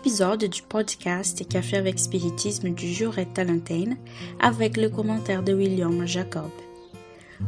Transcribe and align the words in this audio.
épisode 0.00 0.44
du 0.44 0.62
podcast 0.62 1.46
Café 1.48 1.76
avec 1.76 1.98
Spiritisme 1.98 2.70
du 2.70 2.92
jour 2.92 3.18
est 3.18 3.34
Talentine 3.34 3.96
avec 4.38 4.76
le 4.76 4.90
commentaire 4.90 5.42
de 5.42 5.52
William 5.52 6.06
Jacob. 6.06 6.50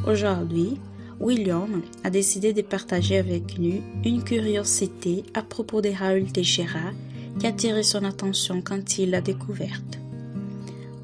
Aujourd'hui, 0.05 0.81
William 1.21 1.82
a 2.03 2.11
décidé 2.11 2.53
de 2.53 2.63
partager 2.63 3.18
avec 3.18 3.58
nous 3.58 3.81
une 4.05 4.25
curiosité 4.25 5.22
à 5.35 5.43
propos 5.43 5.81
de 5.81 5.91
Raoul 5.91 6.32
Teixeira 6.32 6.91
qui 7.39 7.46
a 7.46 7.50
attiré 7.50 7.85
son 7.85 8.05
attention 8.05 8.63
quand 8.63 8.99
il 8.99 9.11
l'a 9.11 9.21
découverte. 9.21 10.00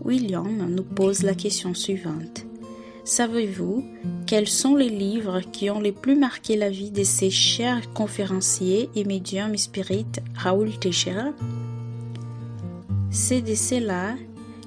William 0.05 0.69
nous 0.69 0.83
pose 0.83 1.23
la 1.23 1.35
question 1.35 1.75
suivante. 1.75 2.46
Savez-vous 3.07 3.85
quels 4.27 4.49
sont 4.49 4.75
les 4.75 4.89
livres 4.89 5.41
qui 5.53 5.71
ont 5.71 5.79
le 5.79 5.93
plus 5.93 6.17
marqué 6.17 6.57
la 6.57 6.71
vie 6.71 6.91
de 6.91 7.05
ces 7.05 7.31
chers 7.31 7.93
conférenciers 7.93 8.91
et 8.97 9.05
médiums 9.05 9.57
spirites 9.57 10.21
Raoul 10.35 10.77
Teixeira? 10.77 11.31
C'est 13.13 13.43
de 13.43 13.55
cela 13.55 14.17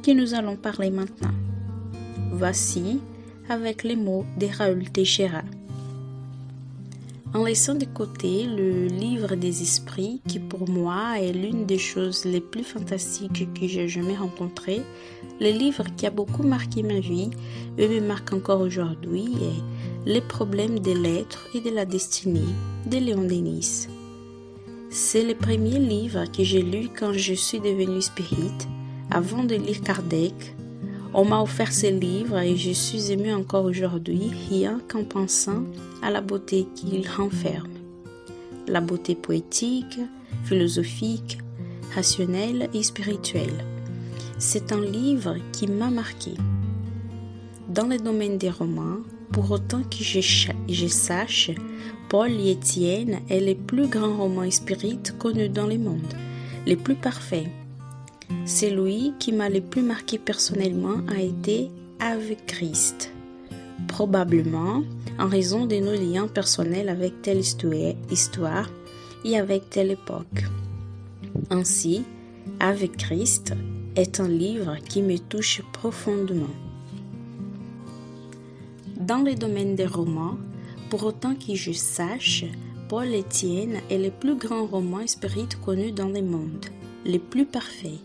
que 0.01 0.11
nous 0.11 0.35
allons 0.35 0.55
parler 0.55 0.89
maintenant. 0.89 1.33
Voici 2.31 3.01
avec 3.49 3.83
les 3.83 3.97
mots 3.97 4.25
de 4.39 4.47
Raoul 4.47 4.89
Teixeira. 4.89 5.41
En 7.31 7.43
laissant 7.43 7.75
de 7.75 7.85
côté 7.85 8.45
le 8.45 8.87
livre 8.87 9.35
des 9.35 9.61
esprits, 9.61 10.19
qui 10.27 10.39
pour 10.39 10.67
moi 10.67 11.19
est 11.19 11.31
l'une 11.31 11.67
des 11.67 11.77
choses 11.77 12.25
les 12.25 12.41
plus 12.41 12.63
fantastiques 12.63 13.47
que 13.53 13.67
j'ai 13.67 13.87
jamais 13.87 14.17
rencontrées, 14.17 14.81
le 15.39 15.51
livre 15.51 15.83
qui 15.95 16.07
a 16.07 16.09
beaucoup 16.09 16.41
marqué 16.41 16.81
ma 16.81 16.99
vie 16.99 17.29
et 17.77 17.87
me 17.87 17.99
marque 17.99 18.33
encore 18.33 18.61
aujourd'hui 18.61 19.27
est 19.43 20.09
Les 20.09 20.21
problèmes 20.21 20.79
de 20.79 20.91
l'être 20.91 21.47
et 21.53 21.61
de 21.61 21.69
la 21.69 21.85
destinée 21.85 22.55
de 22.87 22.97
Léon 22.97 23.21
Denis. 23.27 23.87
C'est 24.89 25.23
le 25.23 25.35
premier 25.35 25.77
livre 25.77 26.25
que 26.35 26.43
j'ai 26.43 26.63
lu 26.63 26.89
quand 26.97 27.13
je 27.13 27.35
suis 27.35 27.59
devenue 27.59 28.01
spirit, 28.01 28.57
avant 29.11 29.43
de 29.43 29.53
lire 29.53 29.81
Kardec, 29.81 30.55
on 31.13 31.25
m'a 31.25 31.41
offert 31.41 31.73
ce 31.73 31.87
livre 31.87 32.37
et 32.37 32.55
je 32.55 32.71
suis 32.71 33.11
émue 33.11 33.33
encore 33.33 33.65
aujourd'hui 33.65 34.31
rien 34.49 34.79
qu'en 34.87 35.03
pensant 35.03 35.63
à 36.03 36.11
la 36.11 36.21
beauté 36.21 36.67
qu'il 36.75 37.07
renferme. 37.07 37.73
La 38.67 38.79
beauté 38.79 39.15
poétique, 39.15 39.99
philosophique, 40.43 41.39
rationnelle 41.95 42.69
et 42.73 42.83
spirituelle. 42.83 43.65
C'est 44.37 44.71
un 44.71 44.81
livre 44.81 45.35
qui 45.51 45.67
m'a 45.67 45.89
marqué. 45.89 46.31
Dans 47.67 47.87
le 47.87 47.97
domaine 47.97 48.37
des 48.37 48.49
romans, 48.49 48.99
pour 49.31 49.51
autant 49.51 49.81
que 49.83 50.03
je, 50.03 50.87
sache, 50.87 51.51
Paul 52.07 52.31
et 52.31 52.51
Étienne 52.51 53.19
est 53.29 53.41
le 53.41 53.55
plus 53.55 53.87
grand 53.87 54.17
roman 54.17 54.49
spirit 54.49 54.99
connu 55.17 55.49
dans 55.49 55.67
le 55.67 55.77
monde, 55.77 56.13
le 56.67 56.75
plus 56.75 56.95
parfait, 56.95 57.47
celui 58.45 59.13
qui 59.19 59.31
m'a 59.31 59.49
le 59.49 59.61
plus 59.61 59.83
marqué 59.83 60.17
personnellement 60.17 61.01
a 61.07 61.21
été 61.21 61.69
avec 61.99 62.45
Christ. 62.45 63.11
Probablement 63.87 64.83
en 65.19 65.27
raison 65.27 65.65
de 65.65 65.75
nos 65.75 65.93
liens 65.93 66.27
personnels 66.27 66.89
avec 66.89 67.21
telle 67.21 67.39
histoire 67.39 68.69
et 69.25 69.37
avec 69.37 69.69
telle 69.69 69.91
époque. 69.91 70.45
Ainsi, 71.49 72.03
Avec 72.59 72.97
Christ 72.97 73.53
est 73.95 74.19
un 74.19 74.27
livre 74.27 74.77
qui 74.89 75.01
me 75.01 75.17
touche 75.17 75.61
profondément. 75.71 76.55
Dans 78.99 79.23
le 79.23 79.35
domaine 79.35 79.75
des 79.75 79.85
romans, 79.85 80.37
pour 80.89 81.03
autant 81.03 81.35
que 81.35 81.55
je 81.55 81.71
sache, 81.71 82.45
Paul 82.89 83.07
Etienne 83.13 83.79
est 83.89 83.99
le 83.99 84.09
plus 84.09 84.35
grand 84.35 84.65
roman 84.65 85.05
spirit 85.05 85.47
connu 85.63 85.91
dans 85.91 86.09
le 86.09 86.21
monde, 86.21 86.65
le 87.05 87.19
plus 87.19 87.45
parfait. 87.45 87.99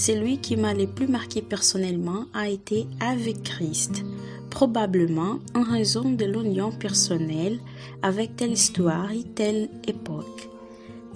Celui 0.00 0.38
qui 0.38 0.56
m'a 0.56 0.72
le 0.72 0.86
plus 0.86 1.08
marqué 1.08 1.42
personnellement 1.42 2.24
a 2.32 2.48
été 2.48 2.86
avec 3.00 3.42
Christ, 3.42 4.02
probablement 4.48 5.40
en 5.54 5.62
raison 5.62 6.12
de 6.12 6.24
l'union 6.24 6.72
personnelle 6.72 7.58
avec 8.00 8.34
telle 8.34 8.52
histoire 8.52 9.12
et 9.12 9.24
telle 9.24 9.68
époque. 9.86 10.48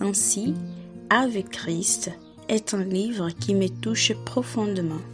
Ainsi, 0.01 0.53
Avec 1.09 1.49
Christ 1.49 2.11
est 2.51 2.75
un 2.75 2.85
livre 2.85 3.31
qui 3.31 3.55
me 3.55 3.69
touche 3.69 4.13
profondément. 4.27 5.05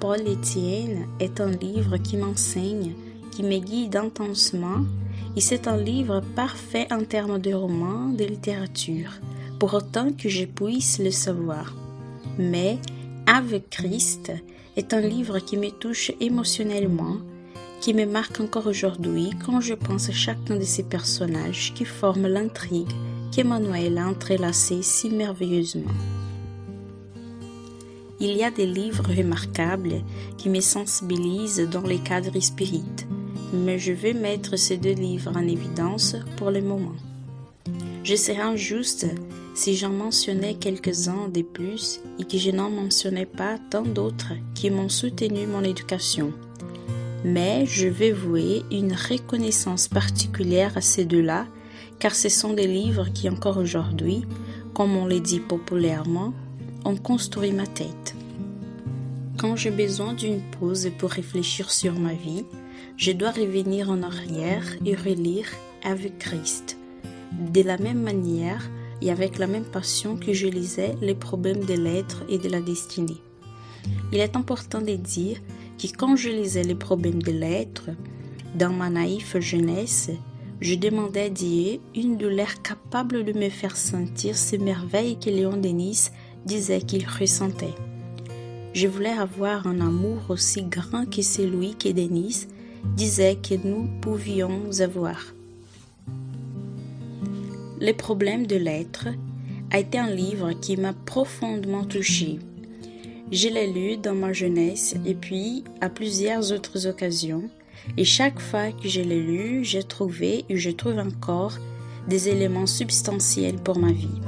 Paul 0.00 0.20
Etienne 0.20 1.08
est 1.20 1.42
un 1.42 1.50
livre 1.50 1.98
qui 1.98 2.16
m'enseigne, 2.16 2.94
qui 3.32 3.42
me 3.42 3.58
guide 3.58 3.96
intensement, 3.96 4.80
et 5.36 5.42
c'est 5.42 5.68
un 5.68 5.76
livre 5.76 6.22
parfait 6.34 6.88
en 6.90 7.04
termes 7.04 7.38
de 7.38 7.52
roman, 7.52 8.08
de 8.08 8.24
littérature 8.24 9.20
pour 9.58 9.74
autant 9.74 10.12
que 10.12 10.28
je 10.28 10.44
puisse 10.44 10.98
le 10.98 11.10
savoir. 11.10 11.74
Mais 12.38 12.78
Avec 13.26 13.68
Christ 13.70 14.32
est 14.76 14.94
un 14.94 15.00
livre 15.00 15.38
qui 15.38 15.56
me 15.56 15.70
touche 15.70 16.12
émotionnellement, 16.20 17.16
qui 17.80 17.92
me 17.92 18.06
marque 18.06 18.40
encore 18.40 18.66
aujourd'hui 18.66 19.30
quand 19.44 19.60
je 19.60 19.74
pense 19.74 20.08
à 20.08 20.12
chacun 20.12 20.56
de 20.56 20.64
ces 20.64 20.82
personnages 20.82 21.74
qui 21.74 21.84
forment 21.84 22.26
l'intrigue 22.26 22.92
qu'Emmanuel 23.32 23.98
a 23.98 24.08
entrelacée 24.08 24.82
si 24.82 25.10
merveilleusement. 25.10 25.92
Il 28.20 28.32
y 28.36 28.42
a 28.42 28.50
des 28.50 28.66
livres 28.66 29.04
remarquables 29.16 30.02
qui 30.38 30.48
me 30.48 30.60
sensibilisent 30.60 31.68
dans 31.70 31.86
les 31.86 31.98
cadres 31.98 32.40
spirites, 32.40 33.06
mais 33.52 33.78
je 33.78 33.92
vais 33.92 34.14
mettre 34.14 34.56
ces 34.56 34.76
deux 34.76 34.94
livres 34.94 35.32
en 35.36 35.46
évidence 35.46 36.16
pour 36.36 36.50
le 36.50 36.62
moment. 36.62 36.96
Je 38.02 38.16
serais 38.16 38.40
injuste 38.40 39.06
si 39.58 39.74
j'en 39.74 39.90
mentionnais 39.90 40.54
quelques-uns 40.54 41.28
de 41.28 41.42
plus 41.42 41.98
et 42.20 42.24
que 42.24 42.38
je 42.38 42.52
n'en 42.52 42.70
mentionnais 42.70 43.26
pas 43.26 43.58
tant 43.70 43.82
d'autres 43.82 44.34
qui 44.54 44.70
m'ont 44.70 44.88
soutenu 44.88 45.48
mon 45.48 45.64
éducation. 45.64 46.32
Mais 47.24 47.66
je 47.66 47.88
vais 47.88 48.12
vouer 48.12 48.62
une 48.70 48.92
reconnaissance 48.92 49.88
particulière 49.88 50.76
à 50.76 50.80
ces 50.80 51.04
deux-là, 51.04 51.48
car 51.98 52.14
ce 52.14 52.28
sont 52.28 52.52
des 52.52 52.68
livres 52.68 53.08
qui 53.12 53.28
encore 53.28 53.58
aujourd'hui, 53.58 54.24
comme 54.74 54.96
on 54.96 55.06
les 55.08 55.18
dit 55.18 55.40
populairement, 55.40 56.32
ont 56.84 56.96
construit 56.96 57.50
ma 57.50 57.66
tête. 57.66 58.14
Quand 59.38 59.56
j'ai 59.56 59.72
besoin 59.72 60.12
d'une 60.12 60.40
pause 60.60 60.88
pour 60.98 61.10
réfléchir 61.10 61.72
sur 61.72 61.98
ma 61.98 62.14
vie, 62.14 62.44
je 62.96 63.10
dois 63.10 63.32
revenir 63.32 63.90
en 63.90 64.04
arrière 64.04 64.62
et 64.86 64.94
relire 64.94 65.48
avec 65.82 66.18
Christ. 66.20 66.78
De 67.52 67.62
la 67.62 67.76
même 67.76 68.00
manière, 68.00 68.70
et 69.02 69.10
avec 69.10 69.38
la 69.38 69.46
même 69.46 69.64
passion 69.64 70.16
que 70.16 70.32
je 70.32 70.46
lisais 70.46 70.94
les 71.00 71.14
problèmes 71.14 71.64
de 71.64 71.74
l'être 71.74 72.24
et 72.28 72.38
de 72.38 72.48
la 72.48 72.60
destinée. 72.60 73.22
Il 74.12 74.18
est 74.18 74.36
important 74.36 74.80
de 74.80 74.94
dire 74.94 75.38
que 75.78 75.86
quand 75.96 76.16
je 76.16 76.30
lisais 76.30 76.64
les 76.64 76.74
problèmes 76.74 77.22
de 77.22 77.32
l'être, 77.32 77.90
dans 78.54 78.72
ma 78.72 78.90
naïve 78.90 79.38
jeunesse, 79.40 80.10
je 80.60 80.74
demandais 80.74 81.26
à 81.26 81.28
Dieu 81.28 81.78
une 81.94 82.16
douleur 82.16 82.62
capable 82.62 83.24
de 83.24 83.32
me 83.32 83.48
faire 83.48 83.76
sentir 83.76 84.36
ces 84.36 84.58
merveilles 84.58 85.18
que 85.18 85.30
Léon 85.30 85.56
Denis 85.56 86.08
disait 86.44 86.80
qu'il 86.80 87.06
ressentait. 87.06 87.74
Je 88.74 88.88
voulais 88.88 89.10
avoir 89.10 89.66
un 89.66 89.80
amour 89.80 90.18
aussi 90.28 90.62
grand 90.62 91.08
que 91.08 91.22
celui 91.22 91.74
que 91.74 91.88
Denis 91.90 92.46
disait 92.96 93.36
que 93.36 93.54
nous 93.54 93.88
pouvions 94.00 94.62
avoir. 94.80 95.18
Les 97.80 97.92
problèmes 97.92 98.46
de 98.46 98.56
l'être 98.56 99.06
a 99.70 99.78
été 99.78 99.98
un 99.98 100.10
livre 100.10 100.52
qui 100.52 100.76
m'a 100.76 100.92
profondément 100.92 101.84
touché. 101.84 102.40
Je 103.30 103.48
l'ai 103.48 103.72
lu 103.72 103.96
dans 103.96 104.16
ma 104.16 104.32
jeunesse 104.32 104.96
et 105.06 105.14
puis 105.14 105.62
à 105.80 105.88
plusieurs 105.88 106.52
autres 106.52 106.88
occasions. 106.88 107.48
Et 107.96 108.04
chaque 108.04 108.40
fois 108.40 108.72
que 108.72 108.88
je 108.88 109.00
l'ai 109.00 109.20
lu, 109.20 109.64
j'ai 109.64 109.84
trouvé 109.84 110.44
et 110.48 110.56
je 110.56 110.70
trouve 110.70 110.98
encore 110.98 111.56
des 112.08 112.28
éléments 112.28 112.66
substantiels 112.66 113.56
pour 113.56 113.78
ma 113.78 113.92
vie. 113.92 114.20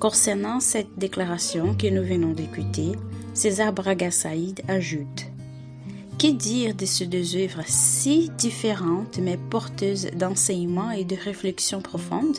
Concernant 0.00 0.60
cette 0.60 0.96
déclaration 0.96 1.74
que 1.74 1.88
nous 1.88 2.02
venons 2.02 2.32
d'écouter, 2.32 2.92
César 3.34 3.74
Braga 3.74 4.10
Saïd 4.10 4.62
ajoute 4.68 5.26
Que 6.18 6.32
dire 6.32 6.74
de 6.74 6.86
ces 6.86 7.06
deux 7.06 7.36
œuvres 7.36 7.64
si 7.66 8.30
différentes 8.38 9.18
mais 9.18 9.36
porteuses 9.50 10.08
d'enseignements 10.16 10.92
et 10.92 11.04
de 11.04 11.16
réflexions 11.16 11.82
profondes? 11.82 12.38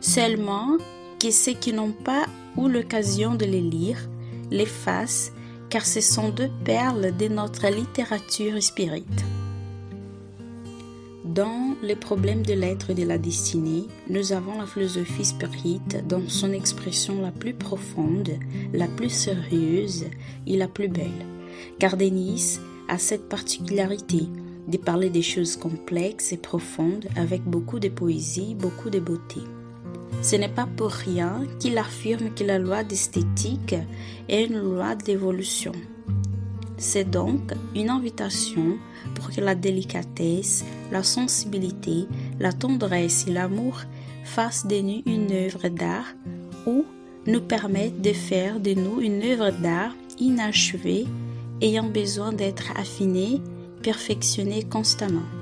Seulement 0.00 0.76
que 1.20 1.30
ceux 1.30 1.54
qui 1.54 1.72
n'ont 1.72 1.92
pas 1.92 2.26
eu 2.56 2.68
l'occasion 2.68 3.34
de 3.34 3.44
les 3.44 3.60
lire 3.60 3.98
les 4.50 4.66
fassent, 4.66 5.32
car 5.70 5.84
ce 5.84 6.00
sont 6.00 6.30
deux 6.30 6.50
perles 6.64 7.16
de 7.16 7.28
notre 7.28 7.68
littérature 7.68 8.62
spirite. 8.62 9.24
Dans 11.24 11.76
Les 11.82 11.94
problèmes 11.94 12.44
de 12.44 12.54
l'être 12.54 12.90
et 12.90 12.94
de 12.94 13.04
la 13.04 13.18
destinée, 13.18 13.84
nous 14.08 14.32
avons 14.32 14.58
la 14.58 14.66
philosophie 14.66 15.24
spirite 15.24 16.04
dans 16.08 16.26
son 16.28 16.52
expression 16.52 17.20
la 17.20 17.30
plus 17.30 17.54
profonde, 17.54 18.30
la 18.72 18.88
plus 18.88 19.10
sérieuse 19.10 20.06
et 20.46 20.56
la 20.56 20.66
plus 20.66 20.88
belle. 20.88 21.26
Car 21.78 21.96
Denis 21.96 22.58
a 22.88 22.98
cette 22.98 23.28
particularité 23.28 24.26
de 24.66 24.78
parler 24.78 25.10
des 25.10 25.22
choses 25.22 25.56
complexes 25.56 26.32
et 26.32 26.38
profondes 26.38 27.06
avec 27.14 27.42
beaucoup 27.42 27.78
de 27.78 27.88
poésie, 27.88 28.54
beaucoup 28.54 28.90
de 28.90 28.98
beauté. 28.98 29.40
Ce 30.20 30.36
n'est 30.36 30.48
pas 30.48 30.66
pour 30.76 30.90
rien 30.90 31.44
qu'il 31.60 31.78
affirme 31.78 32.34
que 32.34 32.44
la 32.44 32.58
loi 32.58 32.82
d'esthétique 32.82 33.76
est 34.28 34.44
une 34.46 34.58
loi 34.58 34.94
d'évolution. 34.94 35.72
C'est 36.76 37.08
donc 37.08 37.52
une 37.74 37.90
invitation 37.90 38.78
pour 39.14 39.30
que 39.30 39.40
la 39.40 39.54
délicatesse, 39.54 40.64
la 40.92 41.02
sensibilité, 41.02 42.06
la 42.38 42.52
tendresse 42.52 43.26
et 43.26 43.32
l'amour 43.32 43.80
fassent 44.24 44.66
de 44.66 44.80
nous 44.80 45.02
une 45.06 45.32
œuvre 45.32 45.68
d'art 45.68 46.14
ou 46.66 46.84
nous 47.26 47.40
permettent 47.40 48.00
de 48.00 48.12
faire 48.12 48.60
de 48.60 48.74
nous 48.74 49.00
une 49.00 49.22
œuvre 49.22 49.50
d'art 49.50 49.94
inachevée 50.18 51.06
ayant 51.60 51.88
besoin 51.88 52.32
d'être 52.32 52.72
affinée, 52.76 53.40
perfectionnée 53.82 54.62
constamment. 54.62 55.37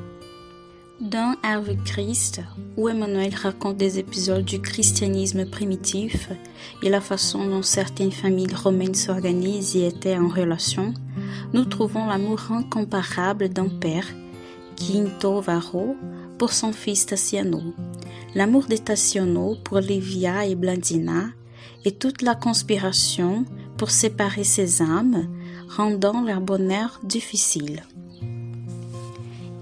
Dans 1.01 1.35
Ave 1.43 1.77
Christ, 1.85 2.41
où 2.79 2.89
Emmanuel 2.89 3.35
raconte 3.35 3.77
des 3.77 3.99
épisodes 3.99 4.47
du 4.47 4.63
christianisme 4.63 5.45
primitif 5.45 6.31
et 6.83 6.89
la 6.89 7.03
façon 7.03 7.47
dont 7.47 7.61
certaines 7.61 8.13
familles 8.13 8.55
romaines 8.55 8.95
s'organisent 8.95 9.77
et 9.77 9.89
étaient 9.89 10.17
en 10.17 10.29
relation, 10.29 10.95
nous 11.53 11.67
trouvons 11.67 12.07
l'amour 12.07 12.51
incomparable 12.51 13.51
d'un 13.51 13.69
père, 13.69 14.07
Quinto 14.77 15.43
Varro, 15.43 15.97
pour 16.39 16.55
son 16.55 16.73
fils 16.73 17.05
Tassiano, 17.05 17.61
l'amour 18.35 18.65
de 18.65 18.77
Tassiano 18.77 19.57
pour 19.65 19.81
Livia 19.81 20.47
et 20.47 20.55
Blandina, 20.55 21.27
et 21.85 21.93
toute 21.93 22.23
la 22.23 22.35
conspiration 22.35 23.45
pour 23.77 23.91
séparer 23.91 24.45
ces 24.45 24.81
âmes, 24.81 25.29
rendant 25.69 26.23
leur 26.23 26.41
bonheur 26.41 27.01
difficile. 27.05 27.83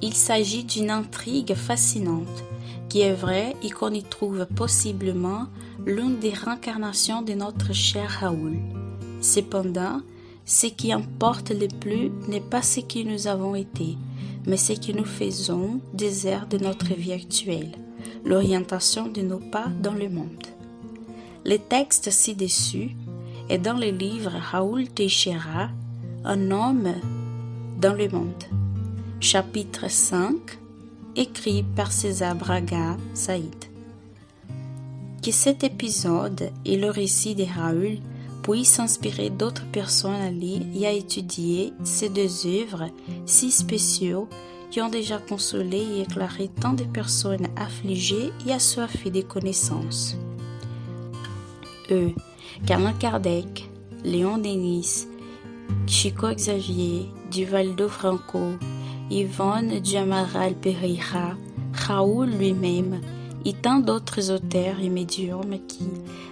Il 0.06 0.12
s'agit 0.12 0.64
d'une 0.64 0.90
intrigue 0.90 1.54
fascinante, 1.54 2.44
qui 2.90 3.00
est 3.00 3.14
vraie 3.14 3.56
et 3.62 3.70
qu'on 3.70 3.90
y 3.90 4.02
trouve 4.02 4.44
possiblement 4.54 5.46
l'une 5.86 6.18
des 6.18 6.28
réincarnations 6.28 7.22
de 7.22 7.32
notre 7.32 7.72
cher 7.72 8.18
Raoul. 8.20 8.58
Cependant, 9.22 10.02
ce 10.44 10.66
qui 10.66 10.92
importe 10.92 11.52
le 11.52 11.68
plus 11.80 12.10
n'est 12.28 12.42
pas 12.42 12.60
ce 12.60 12.80
que 12.80 13.02
nous 13.02 13.28
avons 13.28 13.54
été, 13.54 13.96
mais 14.46 14.58
ce 14.58 14.74
que 14.74 14.92
nous 14.92 15.06
faisons 15.06 15.80
des 15.94 16.26
airs 16.26 16.48
de 16.48 16.58
notre 16.58 16.92
vie 16.92 17.14
actuelle, 17.14 17.72
l'orientation 18.26 19.06
de 19.06 19.22
nos 19.22 19.40
pas 19.40 19.68
dans 19.80 19.94
le 19.94 20.10
monde. 20.10 20.46
Le 21.46 21.56
texte 21.56 22.10
ci-dessus 22.10 22.90
est 23.48 23.56
dans 23.56 23.78
le 23.78 23.88
livre 23.88 24.32
Raoul 24.50 24.86
Teixeira, 24.86 25.70
Un 26.26 26.50
homme 26.50 26.92
dans 27.80 27.94
le 27.94 28.10
monde 28.10 28.44
chapitre 29.24 29.90
5, 29.90 30.34
écrit 31.16 31.62
par 31.62 31.92
César 31.92 32.34
Braga 32.34 32.98
Saïd. 33.14 33.54
Que 35.24 35.32
cet 35.32 35.64
épisode 35.64 36.50
et 36.66 36.76
le 36.76 36.90
récit 36.90 37.34
de 37.34 37.44
Raoul 37.44 38.00
puissent 38.42 38.80
inspirer 38.80 39.30
d'autres 39.30 39.64
personnes 39.72 40.12
à 40.12 40.30
lire 40.30 40.60
et 40.74 40.86
à 40.86 40.92
étudier 40.92 41.72
ces 41.84 42.10
deux 42.10 42.46
œuvres 42.46 42.90
si 43.24 43.50
spéciaux 43.50 44.28
qui 44.70 44.82
ont 44.82 44.90
déjà 44.90 45.16
consolé 45.16 45.78
et 45.78 46.00
éclairé 46.02 46.50
tant 46.60 46.74
de 46.74 46.84
personnes 46.84 47.48
affligées 47.56 48.30
et 48.46 48.52
assoiffées 48.52 49.10
de 49.10 49.22
connaissances. 49.22 50.18
Eux, 51.90 52.12
Carmen 52.66 52.96
Kardec, 52.98 53.70
Léon 54.04 54.36
Denis, 54.36 55.06
Chico 55.86 56.28
Xavier, 56.28 57.06
Duvaldo 57.30 57.88
Franco, 57.88 58.58
Yvonne 59.10 59.80
Diamaral 59.80 60.54
Pereira, 60.54 61.36
Raoul 61.72 62.30
lui-même 62.30 63.00
et 63.44 63.52
tant 63.52 63.78
d'autres 63.78 64.30
auteurs 64.30 64.80
et 64.82 64.88
médiums 64.88 65.58
qui, 65.68 65.84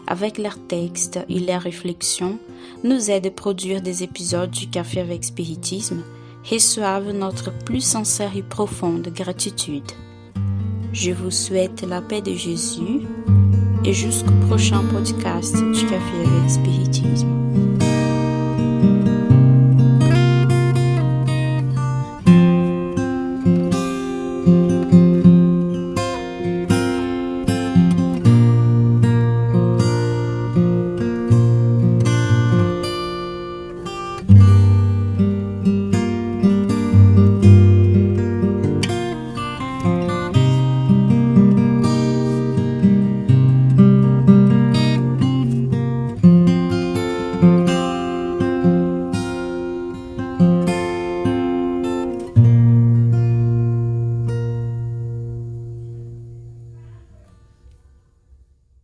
avec 0.07 0.39
leurs 0.39 0.59
textes 0.67 1.21
et 1.29 1.41
leurs 1.41 1.63
réflexions, 1.63 2.39
nous 2.85 3.11
aident 3.11 3.27
à 3.27 3.31
produire 3.31 3.83
des 3.83 4.03
épisodes 4.03 4.51
du 4.51 4.69
Café 4.69 5.01
avec 5.01 5.25
Spiritisme, 5.25 6.03
reçoivent 6.51 7.13
notre 7.13 7.53
plus 7.65 7.83
sincère 7.83 8.37
et 8.37 8.43
profonde 8.43 9.09
gratitude. 9.09 9.93
Je 10.93 11.11
vous 11.13 11.31
souhaite 11.31 11.83
la 11.83 12.01
paix 12.01 12.23
de 12.23 12.35
Jésus 12.35 13.07
et 13.85 13.93
jusqu'au 13.93 14.35
prochain 14.49 14.83
podcast 14.93 15.57
du 15.57 15.87
Café 15.87 16.19
avec 16.25 16.51
Spiritisme. 16.51 17.42